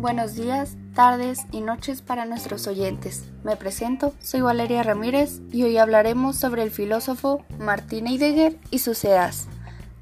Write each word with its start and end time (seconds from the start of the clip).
Buenos 0.00 0.34
días, 0.34 0.78
tardes 0.94 1.40
y 1.52 1.60
noches 1.60 2.00
para 2.00 2.24
nuestros 2.24 2.66
oyentes. 2.66 3.24
Me 3.44 3.54
presento, 3.56 4.14
soy 4.18 4.40
Valeria 4.40 4.82
Ramírez 4.82 5.42
y 5.52 5.62
hoy 5.64 5.76
hablaremos 5.76 6.36
sobre 6.36 6.62
el 6.62 6.70
filósofo 6.70 7.44
Martin 7.58 8.06
Heidegger 8.06 8.58
y 8.70 8.78
sus 8.78 9.04
ideas. 9.04 9.46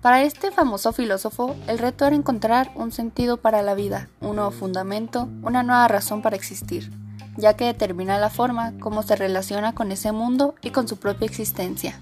Para 0.00 0.22
este 0.22 0.52
famoso 0.52 0.92
filósofo, 0.92 1.56
el 1.66 1.80
reto 1.80 2.06
era 2.06 2.14
encontrar 2.14 2.70
un 2.76 2.92
sentido 2.92 3.38
para 3.38 3.60
la 3.62 3.74
vida, 3.74 4.08
un 4.20 4.36
nuevo 4.36 4.52
fundamento, 4.52 5.28
una 5.42 5.64
nueva 5.64 5.88
razón 5.88 6.22
para 6.22 6.36
existir, 6.36 6.92
ya 7.36 7.56
que 7.56 7.64
determina 7.64 8.20
la 8.20 8.30
forma 8.30 8.74
como 8.78 9.02
se 9.02 9.16
relaciona 9.16 9.74
con 9.74 9.90
ese 9.90 10.12
mundo 10.12 10.54
y 10.62 10.70
con 10.70 10.86
su 10.86 10.98
propia 10.98 11.26
existencia. 11.26 11.98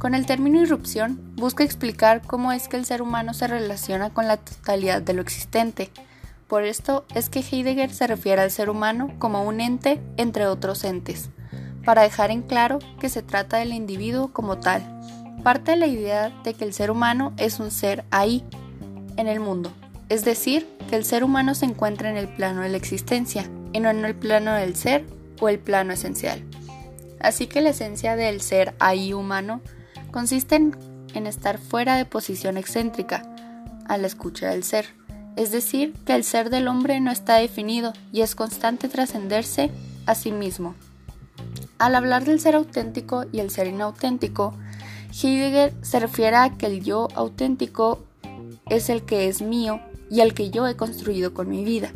Con 0.00 0.16
el 0.16 0.26
término 0.26 0.60
irrupción, 0.60 1.32
busca 1.36 1.62
explicar 1.62 2.22
cómo 2.26 2.50
es 2.50 2.66
que 2.66 2.76
el 2.76 2.86
ser 2.86 3.02
humano 3.02 3.34
se 3.34 3.46
relaciona 3.46 4.10
con 4.10 4.26
la 4.26 4.36
totalidad 4.36 5.00
de 5.00 5.12
lo 5.12 5.22
existente, 5.22 5.92
por 6.50 6.64
esto 6.64 7.06
es 7.14 7.30
que 7.30 7.44
Heidegger 7.48 7.94
se 7.94 8.08
refiere 8.08 8.42
al 8.42 8.50
ser 8.50 8.70
humano 8.70 9.14
como 9.20 9.44
un 9.44 9.60
ente 9.60 10.00
entre 10.16 10.48
otros 10.48 10.82
entes, 10.82 11.30
para 11.84 12.02
dejar 12.02 12.32
en 12.32 12.42
claro 12.42 12.80
que 12.98 13.08
se 13.08 13.22
trata 13.22 13.58
del 13.58 13.72
individuo 13.72 14.32
como 14.32 14.58
tal. 14.58 14.82
Parte 15.44 15.70
de 15.70 15.76
la 15.76 15.86
idea 15.86 16.30
de 16.42 16.54
que 16.54 16.64
el 16.64 16.74
ser 16.74 16.90
humano 16.90 17.32
es 17.36 17.60
un 17.60 17.70
ser 17.70 18.04
ahí, 18.10 18.44
en 19.16 19.28
el 19.28 19.38
mundo, 19.38 19.72
es 20.08 20.24
decir, 20.24 20.66
que 20.88 20.96
el 20.96 21.04
ser 21.04 21.22
humano 21.22 21.54
se 21.54 21.66
encuentra 21.66 22.10
en 22.10 22.16
el 22.16 22.26
plano 22.26 22.62
de 22.62 22.68
la 22.68 22.76
existencia 22.76 23.48
y 23.72 23.78
no 23.78 23.88
en 23.88 24.04
el 24.04 24.16
plano 24.16 24.52
del 24.52 24.74
ser 24.74 25.06
o 25.40 25.48
el 25.48 25.60
plano 25.60 25.92
esencial. 25.92 26.42
Así 27.20 27.46
que 27.46 27.60
la 27.60 27.70
esencia 27.70 28.16
del 28.16 28.40
ser 28.40 28.74
ahí 28.80 29.12
humano 29.12 29.60
consiste 30.10 30.56
en, 30.56 31.26
estar 31.26 31.58
fuera 31.58 31.94
de 31.94 32.06
posición 32.06 32.56
excéntrica, 32.56 33.22
a 33.86 33.98
la 33.98 34.08
escucha 34.08 34.50
del 34.50 34.64
ser 34.64 34.99
es 35.40 35.50
decir, 35.50 35.94
que 36.04 36.14
el 36.14 36.22
ser 36.22 36.50
del 36.50 36.68
hombre 36.68 37.00
no 37.00 37.10
está 37.10 37.36
definido 37.36 37.94
y 38.12 38.20
es 38.20 38.34
constante 38.34 38.90
trascenderse 38.90 39.70
a 40.04 40.14
sí 40.14 40.32
mismo. 40.32 40.74
Al 41.78 41.94
hablar 41.94 42.26
del 42.26 42.40
ser 42.40 42.56
auténtico 42.56 43.24
y 43.32 43.40
el 43.40 43.48
ser 43.48 43.66
inauténtico, 43.66 44.52
Heidegger 45.10 45.72
se 45.80 45.98
refiere 45.98 46.36
a 46.36 46.50
que 46.58 46.66
el 46.66 46.84
yo 46.84 47.08
auténtico 47.14 48.00
es 48.68 48.90
el 48.90 49.06
que 49.06 49.28
es 49.28 49.40
mío 49.40 49.80
y 50.10 50.20
el 50.20 50.34
que 50.34 50.50
yo 50.50 50.68
he 50.68 50.76
construido 50.76 51.32
con 51.32 51.48
mi 51.48 51.64
vida, 51.64 51.90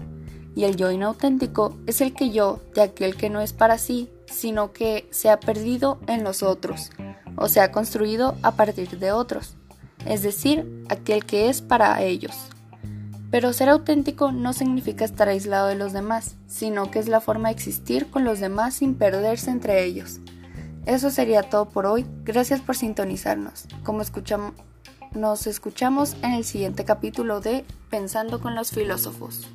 y 0.57 0.65
el 0.65 0.77
yo 0.77 0.91
inauténtico 0.91 1.77
es 1.87 2.01
el 2.01 2.15
que 2.15 2.31
yo 2.31 2.63
de 2.75 2.81
aquel 2.81 3.15
que 3.15 3.29
no 3.29 3.43
es 3.43 3.53
para 3.53 3.77
sí, 3.77 4.09
sino 4.25 4.73
que 4.73 5.07
se 5.11 5.29
ha 5.29 5.39
perdido 5.39 5.99
en 6.07 6.25
los 6.25 6.43
otros, 6.43 6.91
o 7.37 7.49
se 7.49 7.61
ha 7.61 7.73
construido 7.73 8.37
a 8.41 8.53
partir 8.53 8.99
de 8.99 9.13
otros, 9.13 9.55
es 10.07 10.23
decir, 10.23 10.87
aquel 10.89 11.27
que 11.27 11.51
es 11.51 11.61
para 11.61 12.03
ellos. 12.03 12.54
Pero 13.35 13.53
ser 13.53 13.69
auténtico 13.69 14.31
no 14.31 14.53
significa 14.53 15.05
estar 15.05 15.29
aislado 15.29 15.67
de 15.67 15.75
los 15.75 15.93
demás, 15.93 16.37
sino 16.47 16.93
que 16.93 17.01
es 17.01 17.09
la 17.09 17.21
forma 17.21 17.49
de 17.49 17.55
existir 17.55 18.09
con 18.09 18.23
los 18.23 18.39
demás 18.39 18.75
sin 18.75 18.95
perderse 18.95 19.51
entre 19.51 19.83
ellos. 19.83 20.21
Eso 20.87 21.11
sería 21.11 21.43
todo 21.43 21.69
por 21.69 21.85
hoy. 21.85 22.07
Gracias 22.23 22.61
por 22.61 22.77
sintonizarnos. 22.77 23.67
Como 23.83 24.03
escuchamos, 24.03 24.53
nos 25.15 25.49
escuchamos 25.49 26.15
en 26.23 26.31
el 26.31 26.45
siguiente 26.45 26.85
capítulo 26.85 27.41
de 27.41 27.65
Pensando 27.91 28.41
con 28.41 28.55
los 28.55 28.71
filósofos. 28.71 29.49